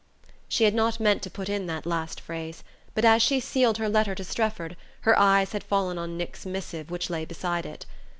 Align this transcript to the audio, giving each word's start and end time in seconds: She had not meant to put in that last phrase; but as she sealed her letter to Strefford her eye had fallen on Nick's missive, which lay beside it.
She 0.49 0.63
had 0.63 0.73
not 0.73 0.99
meant 0.99 1.21
to 1.21 1.29
put 1.29 1.47
in 1.47 1.67
that 1.67 1.85
last 1.85 2.19
phrase; 2.19 2.63
but 2.95 3.05
as 3.05 3.21
she 3.21 3.39
sealed 3.39 3.77
her 3.77 3.87
letter 3.87 4.15
to 4.15 4.23
Strefford 4.23 4.75
her 5.01 5.15
eye 5.19 5.45
had 5.45 5.63
fallen 5.63 5.99
on 5.99 6.17
Nick's 6.17 6.43
missive, 6.43 6.89
which 6.89 7.11
lay 7.11 7.23
beside 7.23 7.67
it. 7.67 7.85